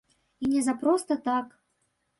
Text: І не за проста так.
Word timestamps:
І 0.43 0.47
не 0.53 0.63
за 0.69 0.75
проста 0.81 1.21
так. 1.29 1.57